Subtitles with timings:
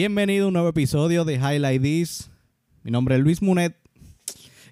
[0.00, 2.30] Bienvenido a un nuevo episodio de Highlight This.
[2.84, 3.76] Mi nombre es Luis Munet.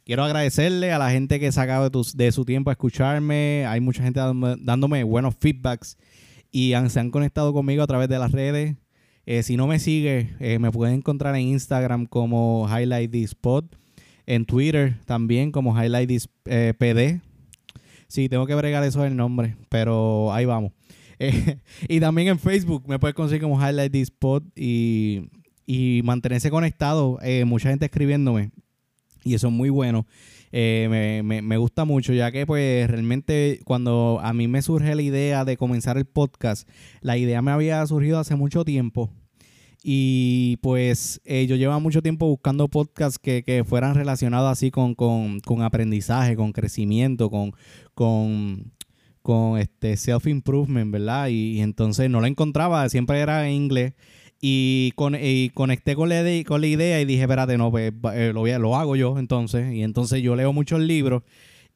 [0.06, 3.66] Quiero agradecerle a la gente que sacado de, de su tiempo a escucharme.
[3.66, 5.98] Hay mucha gente dándome, buenos feedbacks
[6.50, 8.76] y se han conectado conmigo a través de las redes.
[9.26, 13.66] Eh, si no me sigue, eh, me pueden encontrar en Instagram como Highlight This Pod.
[14.24, 17.20] En Twitter también como Highlight This eh, PD.
[18.06, 20.72] Sí, tengo que bregar eso del nombre, pero ahí vamos.
[21.88, 25.28] y también en Facebook me puedes conseguir como Highlight This Pod y,
[25.66, 27.18] y mantenerse conectado.
[27.44, 28.52] mucha gente escribiéndome
[29.24, 30.06] y eso es muy bueno.
[30.50, 35.44] Eh, me, gusta mucho, ya que pues realmente cuando a mí me surge la idea
[35.44, 36.66] de comenzar el podcast,
[37.02, 39.10] la idea me había surgido hace mucho tiempo.
[39.82, 44.96] Y pues eh, yo llevaba mucho tiempo buscando podcasts que, fueran relacionados así con,
[45.62, 47.52] aprendizaje, con crecimiento, con,
[47.94, 48.72] con,
[49.28, 51.28] con este self-improvement, ¿verdad?
[51.28, 53.92] Y, y, entonces no lo encontraba, siempre era en inglés.
[54.40, 55.14] Y, con,
[55.52, 59.18] conecté con la, con la idea y dije, espérate, no, pues, eh, lo, hago yo
[59.18, 59.70] entonces.
[59.74, 61.24] Y entonces yo leo muchos libros.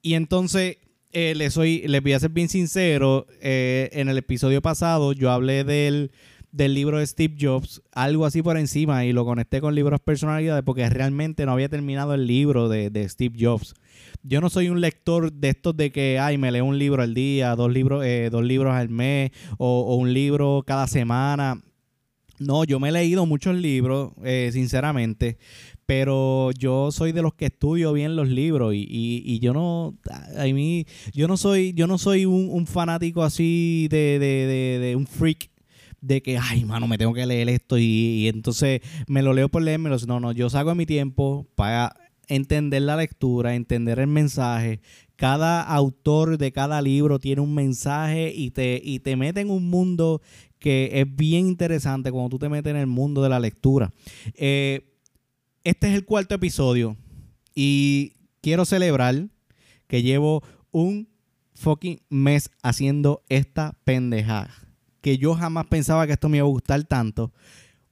[0.00, 0.78] Y entonces
[1.12, 5.30] eh, le soy, les voy a ser bien sincero, eh, en el episodio pasado yo
[5.30, 6.10] hablé del,
[6.52, 10.62] del libro de Steve Jobs, algo así por encima, y lo conecté con libros personalidades
[10.64, 13.74] porque realmente no había terminado el libro de, de, Steve Jobs.
[14.22, 17.14] Yo no soy un lector de estos de que, ay, me leo un libro al
[17.14, 21.60] día, dos libros, dos libros al mes, o, un libro cada semana
[22.42, 25.38] no, yo me he leído muchos libros, eh, sinceramente,
[25.86, 29.96] pero yo soy de los que estudio bien los libros y, y, yo no,
[30.36, 35.06] a mí, yo no soy, yo no soy un, fanático así de, de, de, un
[35.06, 35.50] freak
[36.00, 39.48] de que, ay, mano, me tengo que leer esto y, y entonces me lo leo
[39.48, 39.96] por leérmelo.
[40.06, 41.94] No, no, yo saco mi tiempo para
[42.34, 44.80] entender la lectura, entender el mensaje.
[45.16, 49.68] Cada autor de cada libro tiene un mensaje y te, y te mete en un
[49.68, 50.22] mundo
[50.58, 53.92] que es bien interesante cuando tú te metes en el mundo de la lectura.
[54.34, 54.96] Eh,
[55.64, 56.96] este es el cuarto episodio
[57.54, 59.28] y quiero celebrar
[59.86, 61.08] que llevo un
[61.54, 64.50] fucking mes haciendo esta pendejada.
[65.02, 67.32] Que yo jamás pensaba que esto me iba a gustar tanto.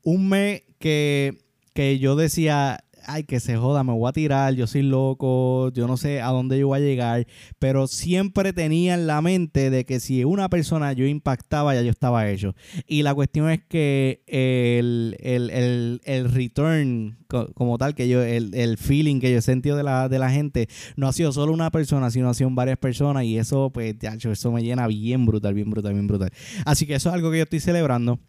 [0.02, 1.38] Un mes que,
[1.74, 5.86] que yo decía, ay, que se joda, me voy a tirar, yo soy loco, yo
[5.86, 7.26] no sé a dónde yo voy a llegar,
[7.58, 11.90] pero siempre tenía en la mente de que si una persona yo impactaba, ya yo
[11.90, 12.54] estaba hecho.
[12.86, 17.18] Y la cuestión es que el, el, return
[17.54, 20.68] como tal, que yo, el, feeling que yo he sentido de la, de la gente,
[20.96, 24.14] no ha sido solo una persona, sino ha sido varias personas y eso, pues, ya,
[24.14, 26.30] eso me llena bien brutal, bien brutal, bien brutal.
[26.64, 28.20] Así que eso es algo que yo estoy celebrando.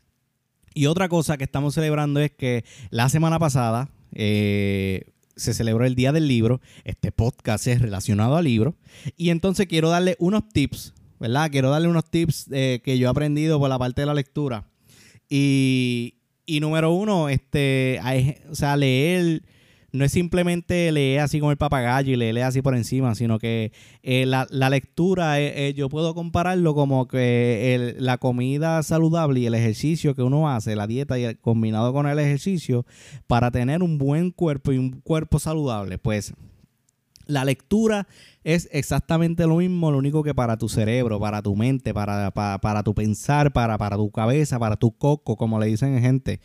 [0.73, 5.05] Y otra cosa que estamos celebrando es que la semana pasada, eh,
[5.35, 6.61] se celebró el Día del Libro.
[6.83, 8.75] Este podcast es relacionado al libro.
[9.17, 11.49] Y entonces quiero darle unos tips, ¿verdad?
[11.51, 14.67] Quiero darle unos tips eh, que yo he aprendido por la parte de la lectura.
[15.29, 17.99] Y, y número uno, este,
[18.49, 19.43] o sea, leer
[19.91, 23.71] no es simplemente leer así como el papagayo y leer así por encima, sino que
[24.03, 29.55] eh, la, lectura, eh, eh, yo puedo compararlo como que la comida saludable y el
[29.55, 32.85] ejercicio que uno hace, la dieta y combinado con el ejercicio,
[33.27, 35.97] para tener un buen cuerpo y un cuerpo saludable.
[35.97, 36.33] Pues
[37.27, 38.07] la lectura
[38.43, 42.83] es exactamente lo mismo, lo único que para tu cerebro, para tu mente, para, para,
[42.83, 46.39] tu pensar, para, para tu cabeza, para tu coco, como le dicen gente,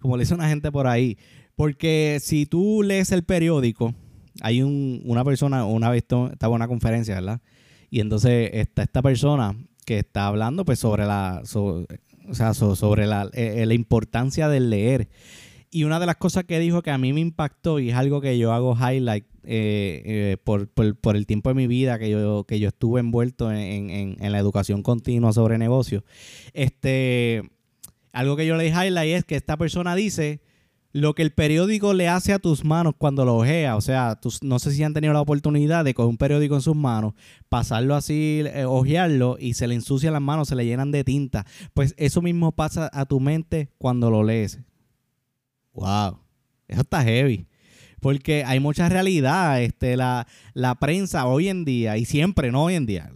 [0.00, 1.18] como le dicen a gente por ahí.
[1.62, 3.94] Porque si tú lees el periódico,
[4.40, 7.40] hay una persona, una vez estaba en una conferencia, ¿verdad?
[7.88, 9.54] Y entonces está esta persona
[9.86, 11.86] que está hablando pues sobre la, o
[12.32, 15.08] sea, sobre la, eh, la importancia del leer.
[15.70, 18.20] Y una de las cosas que dijo que a mí me impactó y es algo
[18.20, 20.68] que yo hago highlight eh, eh, por,
[21.14, 24.82] el tiempo de mi vida que yo, que yo estuve envuelto en, en la educación
[24.82, 26.02] continua sobre negocios.
[26.54, 27.40] Este,
[28.12, 30.40] algo que yo le highlight es que esta persona dice
[30.92, 34.58] lo que el periódico le hace a tus manos cuando lo ojea, o sea, no
[34.58, 37.14] sé si han tenido la oportunidad de con un periódico en sus manos,
[37.48, 41.46] pasarlo así, eh, ojearlo y se le ensucian las manos, se le llenan de tinta.
[41.72, 44.60] Pues eso mismo pasa a tu mente cuando lo lees.
[45.72, 46.18] Wow,
[46.68, 47.46] eso está heavy.
[48.00, 52.74] Porque hay mucha realidad, este, la, la prensa hoy en día, y siempre, no hoy
[52.74, 53.10] en día,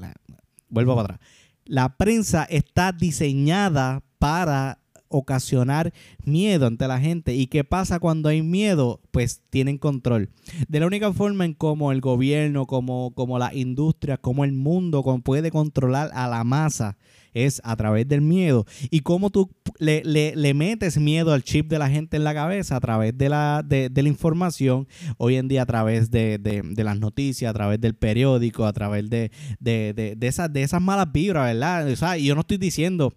[0.69, 1.21] vuelvo para atrás,
[1.65, 4.79] la prensa está diseñada para
[5.19, 5.93] ocasionar
[6.25, 7.35] miedo ante la gente.
[7.35, 9.01] ¿Y qué pasa cuando hay miedo?
[9.11, 10.31] Pues tienen control.
[10.69, 15.03] De la única forma en cómo el gobierno, como, como la industria, como el mundo
[15.23, 16.97] puede controlar a la masa
[17.37, 18.65] es a través del miedo.
[18.91, 22.77] Y cómo tú le, le, metes miedo al chip de la gente en la cabeza
[22.77, 24.89] a través de la, de, la información,
[25.19, 29.11] hoy en día a través de, de, las noticias, a través del periódico, a través
[29.11, 29.31] de,
[29.61, 31.91] de, esas, de esas malas vibras, ¿verdad?
[31.91, 33.12] O sea, yo no estoy diciendo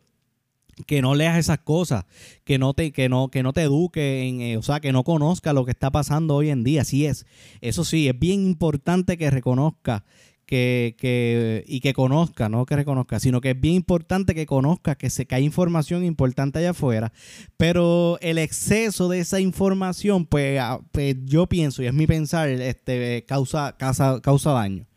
[0.86, 2.06] que no leas esas cosas,
[2.44, 5.04] que no te, que no, que no te eduque, en, eh, o sea, que no
[5.04, 6.82] conozca lo que está pasando hoy en día.
[6.82, 7.26] Así es.
[7.62, 10.06] Eso sí, es bien importante que reconozca
[10.50, 14.96] que, que, y que conozca, no que reconozca, sino que es bien importante que conozca
[14.96, 17.14] que, se, hay información importante allá afuera,
[17.56, 20.60] pero el exceso de esa información, pues,
[20.92, 24.88] pues yo pienso, y es mi pensar, este, causa, causa, causa daño.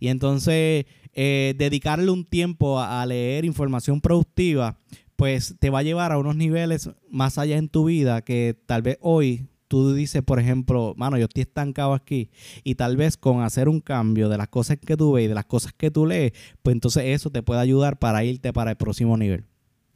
[0.00, 4.78] Y entonces, eh, dedicarle un tiempo a, leer información productiva,
[5.20, 8.80] pues te va a llevar a unos niveles más allá en tu vida que tal
[8.80, 12.30] vez hoy tú dices, por ejemplo, mano, yo estoy estancado aquí
[12.64, 15.34] y tal vez con hacer un cambio de las cosas que tú ves y de
[15.34, 16.32] las cosas que tú lees,
[16.62, 19.44] pues entonces eso te puede ayudar para irte para el próximo nivel,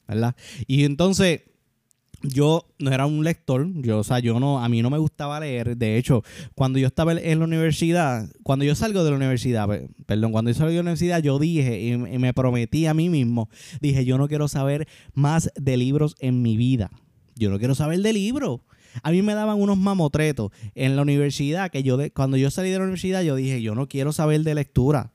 [0.06, 0.36] ¿verdad?
[0.66, 1.44] Y entonces
[2.24, 5.40] yo no era un lector, yo, o sea, yo no, a mí no me gustaba
[5.40, 5.76] leer.
[5.76, 6.22] De hecho,
[6.54, 9.68] cuando yo estaba en la universidad, cuando yo salgo de la universidad,
[10.06, 13.48] perdón, cuando yo salgo de la universidad, yo dije y, me prometí a mí mismo,
[13.80, 16.90] dije, yo no quiero saber más de libros en mi vida.
[17.36, 18.60] Yo no quiero saber de libros.
[19.02, 22.70] A mí me daban unos mamotretos en la universidad que yo, de, cuando yo salí
[22.70, 25.13] de la universidad, yo dije, yo no quiero saber de lectura.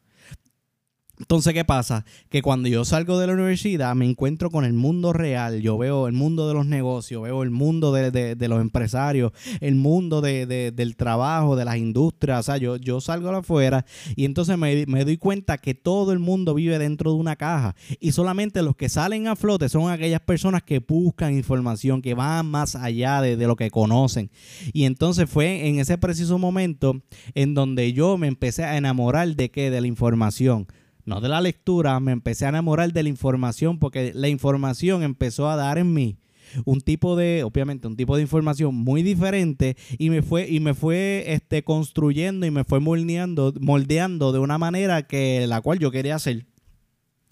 [1.19, 2.05] Entonces, ¿qué pasa?
[2.29, 6.07] Que cuando yo salgo de la universidad me encuentro con el mundo real, yo veo
[6.07, 11.57] el mundo de los negocios, veo el mundo de, los empresarios, el mundo del trabajo,
[11.57, 13.85] de las industrias, o sea, yo, yo salgo afuera
[14.15, 17.75] y entonces me, me, doy cuenta que todo el mundo vive dentro de una caja.
[17.99, 22.45] Y solamente los que salen a flote son aquellas personas que buscan información, que van
[22.49, 24.31] más allá de, de lo que conocen.
[24.71, 27.01] Y entonces fue en ese preciso momento
[27.35, 30.67] en donde yo me empecé a enamorar de qué, de la información
[31.05, 35.49] no de la lectura, me empecé a enamorar de la información porque la información empezó
[35.49, 36.17] a dar en mí
[36.65, 40.73] un tipo de, obviamente, un tipo de información muy diferente y me fue, y me
[40.73, 45.91] fue este, construyendo y me fue moldeando, moldeando de una manera que la cual yo
[45.91, 46.45] quería hacer.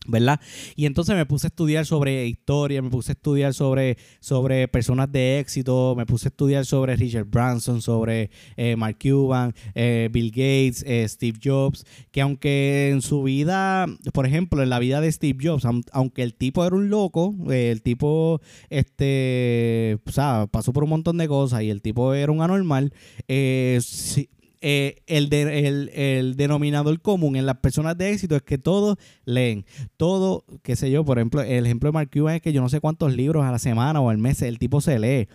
[0.06, 0.40] ¿Verdad?
[0.76, 5.12] Y entonces me puse a estudiar sobre historia, me puse a estudiar sobre, sobre personas
[5.12, 10.32] de éxito, me puse a estudiar sobre Richard Branson, sobre eh, Mark Cuban, eh, Bill
[10.32, 15.12] Gates, eh, Steve Jobs, que aunque en su vida, por ejemplo, en la vida de
[15.12, 20.84] Steve Jobs, aunque el tipo era un loco, el tipo, este, o sea, pasó por
[20.84, 22.94] un montón de cosas y el tipo era un anormal,
[23.28, 24.30] sí,
[24.62, 29.66] eh, el, el, denominador común en las personas de éxito es que todos leen.
[29.98, 32.70] Todo, qué sé yo, por ejemplo, el ejemplo de Mark Cuban es que yo no
[32.70, 35.28] sé cuántos libros a la semana o al mes el tipo se lee.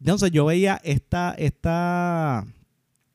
[0.00, 2.46] Entonces yo veía esta, esta,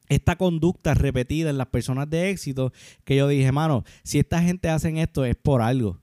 [0.08, 2.72] esta conducta repetida en las personas de éxito
[3.04, 6.00] que yo dije, mano, si esta gente hacen esto es por algo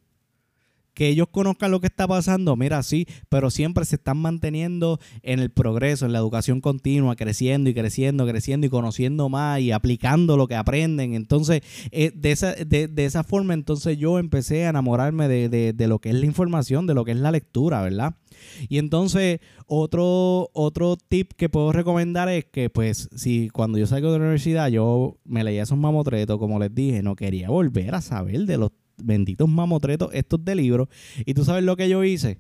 [0.95, 5.41] que ellos conozcan lo que está pasando, mira, sí, pero siempre se están manteniendo en
[5.41, 10.37] el progreso, en la educación continua, creciendo y creciendo, creciendo y conociendo más y aplicando
[10.37, 11.15] lo que aprenden.
[11.15, 15.99] Entonces, eh, de, esa, de, esa forma, entonces yo empecé a enamorarme de, de, lo
[15.99, 18.17] que es la información, de lo que es la lectura, ¿verdad?
[18.69, 24.13] Y entonces, otro, otro tip que puedo recomendar es que, pues, si cuando yo salgo
[24.13, 28.01] de la universidad, yo me leía esos mamotretos, como les dije, no quería volver a
[28.01, 28.71] saber de los
[29.03, 30.89] benditos mamotretos estos de libros.
[31.25, 32.39] Y tú sabes lo que yo hice.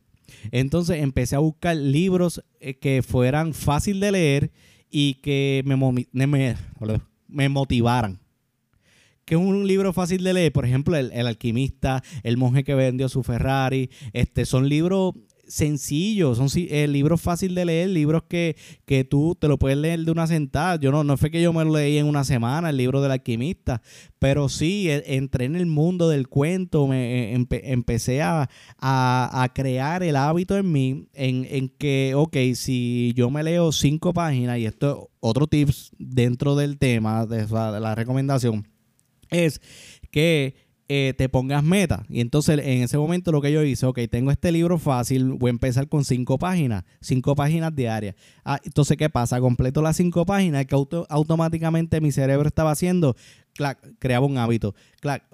[0.51, 4.53] Entonces empecé a buscar libros eh, que fueran fácil de leer
[4.91, 5.77] y que me,
[6.13, 6.57] me,
[7.29, 8.21] me motivaran.
[9.25, 12.75] Que es un libro fácil de leer, por ejemplo, el, el, alquimista, El monje que
[12.75, 15.15] vendió su Ferrari, este, son libros
[15.53, 18.57] sencillos, son eh, libros fáciles de leer, libros que,
[18.87, 20.77] que, tú te lo puedes leer de una sentada.
[20.77, 23.13] Yo no, no fue que yo me lo leí en una semana, el libro del
[23.13, 23.83] alquimista,
[24.19, 30.03] pero sí, e, entré en el mundo del cuento, me e, empecé a, a, crear
[30.03, 34.65] el hábito en mí, en, en, que, ok, si yo me leo cinco páginas, y
[34.65, 38.67] esto es otro tips dentro del tema, de la recomendación,
[39.29, 39.61] es
[40.11, 42.05] que eh, te pongas meta.
[42.09, 45.49] Y entonces en ese momento lo que yo hice, ok, tengo este libro fácil, voy
[45.49, 48.15] a empezar con cinco páginas, cinco páginas diarias.
[48.45, 49.41] Ah, entonces, ¿qué pasa?
[49.41, 50.77] Completo las cinco páginas que
[51.09, 53.17] automáticamente mi cerebro estaba haciendo,
[53.99, 54.75] creaba un hábito,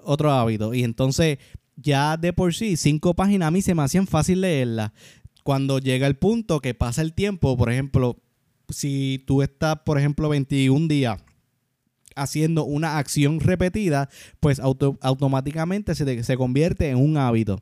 [0.03, 0.73] otro hábito.
[0.73, 1.39] Y entonces
[1.75, 4.91] ya de por sí, cinco páginas a mí se me hacían fácil leerlas.
[5.43, 8.17] Cuando llega el punto que pasa el tiempo, por ejemplo,
[8.69, 11.19] si tú estás, por ejemplo, 21 días
[12.21, 14.09] haciendo una acción repetida,
[14.39, 17.61] pues automáticamente se, se convierte en un hábito.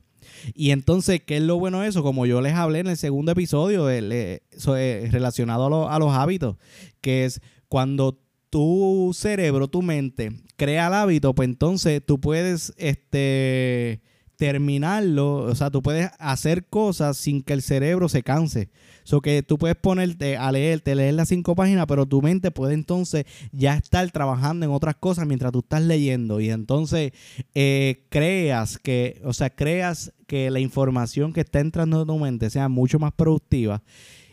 [0.53, 2.03] Y entonces, ¿qué es lo bueno de eso?
[2.03, 6.57] Como yo les hablé en el segundo episodio relacionado a, los hábitos,
[7.01, 14.01] que es cuando tu cerebro, tu mente crea el hábito, pues entonces tú puedes este,
[14.37, 18.69] terminarlo, o sea, tú puedes hacer cosas sin que el cerebro se canse.
[19.03, 22.51] So que tú puedes ponerte a leer, te leer las cinco páginas, pero tu mente
[22.51, 26.39] puede entonces ya estar trabajando en otras cosas mientras tú estás leyendo.
[26.39, 27.13] Y entonces
[27.55, 32.49] eh, creas que, o sea, creas que la información que está entrando en tu mente
[32.49, 33.81] sea mucho más productiva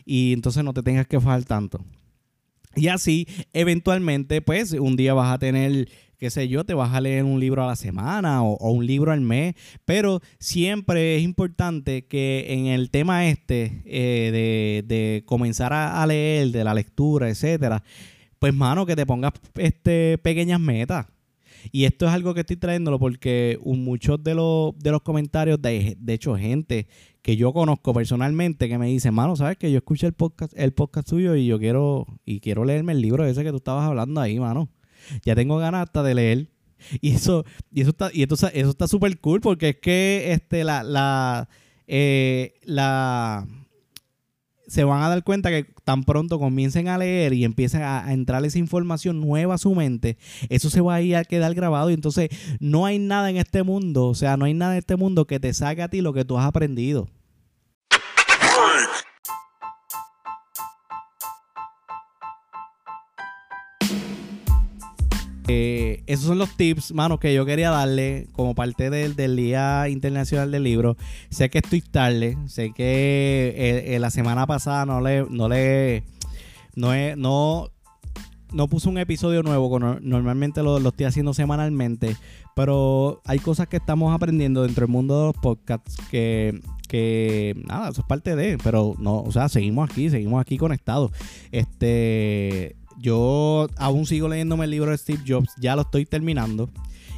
[0.05, 1.83] y entonces no te tengas que fajar tanto.
[2.75, 5.87] Y así, eventualmente, pues un día vas a tener
[6.25, 9.11] qué sé yo, te vas a leer un libro a la semana o, un libro
[9.11, 9.53] al mes,
[9.85, 16.63] pero siempre es importante que en el tema este eh, de, comenzar a, leer, de
[16.63, 17.83] la lectura, etcétera,
[18.39, 21.05] pues mano, que te pongas este, pequeñas metas.
[21.71, 25.95] Y esto es algo que estoy trayéndolo porque muchos de los, de los comentarios, de,
[25.99, 26.87] de hecho, gente
[27.21, 30.73] que yo conozco personalmente que me dice, mano, ¿sabes que yo escuché el podcast, el
[30.73, 34.21] podcast tuyo y yo quiero, y quiero leerme el libro ese que tú estabas hablando
[34.21, 34.69] ahí, mano?
[35.23, 36.47] Ya tengo ganas hasta de leer.
[37.01, 40.83] Y eso, y eso está, y eso está súper cool porque es que este, la,
[40.83, 41.49] la,
[41.87, 43.47] eh, la,
[44.67, 48.43] se van a dar cuenta que tan pronto comiencen a leer y empiecen a, entrar
[48.45, 50.17] esa información nueva a su mente,
[50.49, 53.63] eso se va a ir a quedar grabado y entonces no hay nada en este
[53.63, 56.13] mundo, o sea, no hay nada en este mundo que te saque a ti lo
[56.13, 57.07] que tú has aprendido.
[65.47, 70.51] Eh, esos son los tips, mano, que yo quería darle como parte del, Día Internacional
[70.51, 70.97] del Libro.
[71.29, 76.03] Sé que estoy tarde, sé que eh, eh, la semana pasada no le, no le,
[76.75, 77.69] no,
[78.53, 82.15] no, puse un episodio nuevo, normalmente lo, lo, estoy haciendo semanalmente,
[82.55, 87.89] pero hay cosas que estamos aprendiendo dentro del mundo de los podcasts que, que nada,
[87.89, 91.11] eso es parte de, pero no, o sea, seguimos aquí, seguimos aquí conectados.
[91.51, 96.69] Este yo aún sigo leyéndome el libro de Steve Jobs, ya lo estoy terminando.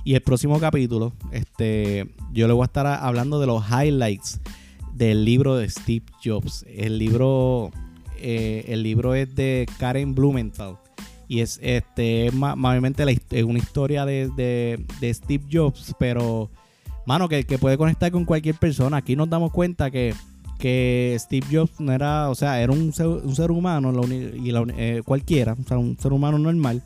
[0.03, 4.39] Y el próximo capítulo, este, yo le voy a estar hablando de los highlights
[4.93, 6.65] del libro de Steve Jobs.
[6.67, 7.71] El libro,
[8.17, 10.77] eh, el libro es de Karen Blumenthal.
[11.27, 16.49] Y es este, una historia de, Steve Jobs, pero,
[17.05, 18.97] mano, que, que puede conectar con cualquier persona.
[18.97, 20.13] Aquí nos damos cuenta que
[20.57, 25.67] que Steve Jobs no era, o sea, era un ser, humano y eh, cualquiera, o
[25.67, 26.83] sea, un ser humano normal,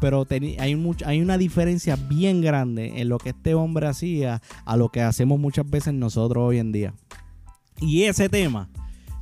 [0.00, 0.74] pero hay,
[1.04, 5.38] hay una diferencia bien grande en lo que este hombre hacía a lo que hacemos
[5.38, 6.94] muchas veces nosotros hoy en día.
[7.80, 8.68] Y ese tema,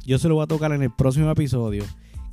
[0.04, 1.84] yo se lo voy a tocar en el próximo episodio,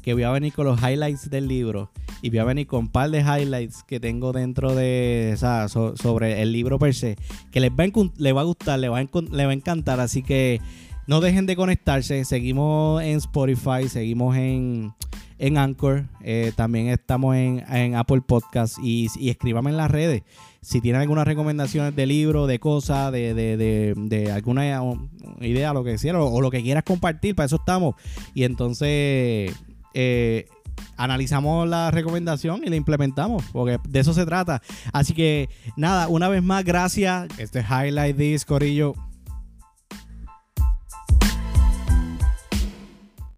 [0.02, 2.88] que voy a venir con los highlights del libro y voy a venir con un
[2.88, 7.18] par de highlights que tengo dentro de, o sea, sobre el libro per se,
[7.52, 10.24] que les va a, va a gustar, les va a, les va a encantar, así
[10.24, 10.62] que
[11.08, 12.24] no dejen de conectarse.
[12.26, 14.94] Seguimos en Spotify, seguimos en,
[15.40, 16.06] en Anchor.
[16.22, 18.78] Eh, también estamos en, Apple Podcast.
[18.84, 20.24] Y, y escríbame en las redes.
[20.62, 24.84] Si tienen algunas recomendaciones de libros, de cosas, de, de, de, de alguna
[25.40, 27.96] idea, lo que sea, o, lo que quieras compartir, para eso estamos.
[28.34, 29.54] Y entonces
[29.94, 30.48] eh,
[30.98, 34.62] analizamos la recomendación y la implementamos, porque de eso se trata.
[34.92, 35.48] Así que
[35.78, 37.30] nada, una vez más, gracias.
[37.38, 38.94] Este Highlight This, Corillo.